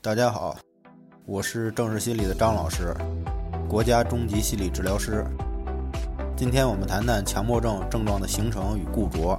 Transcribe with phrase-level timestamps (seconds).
[0.00, 0.56] 大家好，
[1.26, 2.94] 我是正视心理的张老师，
[3.68, 5.26] 国家中级心理治疗师。
[6.36, 9.36] 今天我们谈谈强迫症症状的形成与固着，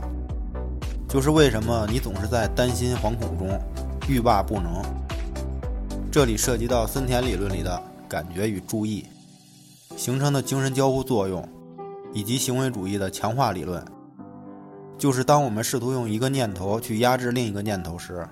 [1.08, 3.58] 就是为什么你总是在担心惶恐中
[4.10, 4.84] 欲罢不能。
[6.12, 9.06] 这里涉及到森田理论里的感觉与注意
[9.96, 11.48] 形成的精神交互作用，
[12.12, 13.82] 以及行为主义的强化理论。
[14.98, 18.28] 就是当我们试图用一个念头去压制另一个念头时。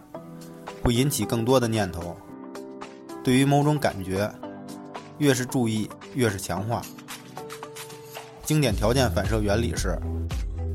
[0.88, 2.16] 会引起更多的念头。
[3.22, 4.32] 对于某种感觉，
[5.18, 6.82] 越是注意，越是强化。
[8.46, 10.00] 经典条件反射原理是，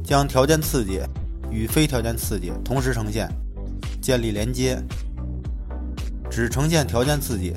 [0.05, 1.01] 将条件刺激
[1.51, 3.27] 与非条件刺激同时呈现，
[4.03, 4.79] 建立连接。
[6.31, 7.55] 只呈现条件刺激，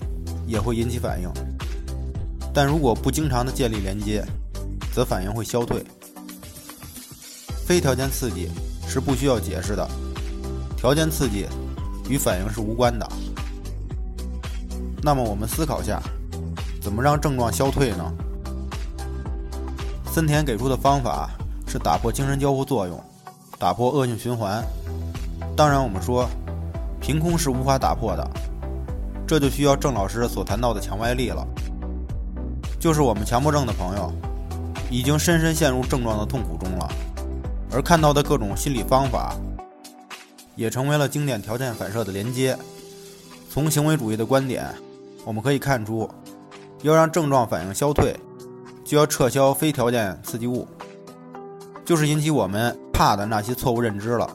[0.48, 1.30] 也会引起反应。
[2.54, 4.24] 但如果不经常的建立连接，
[4.94, 5.84] 则反应会消退。
[7.66, 8.50] 非条件刺激
[8.88, 9.86] 是不需要解释的，
[10.78, 11.46] 条件刺激。
[12.08, 13.08] 与反应是无关的。
[15.02, 16.02] 那么我们思考下，
[16.82, 18.12] 怎么让症状消退呢？
[20.12, 21.30] 森田给出的方法
[21.68, 23.04] 是打破精神交互作用，
[23.60, 24.64] 打破恶性循环。
[25.56, 26.28] 当然，我们说
[27.00, 28.28] 凭空是无法打破的，
[29.28, 31.46] 这就需要郑老师所谈到的强外力了。
[32.80, 34.12] 就是我们强迫症的朋友，
[34.90, 36.90] 已经深深陷入症状的痛苦中了，
[37.72, 39.36] 而看到的各种心理方法。
[40.56, 42.58] 也成为了经典条件反射的连接。
[43.50, 44.68] 从行为主义的观点，
[45.24, 46.10] 我们可以看出，
[46.82, 48.16] 要让症状反应消退，
[48.84, 50.68] 就要撤销非条件刺激物，
[51.86, 54.30] 就是引起我们怕的那些错误认知了。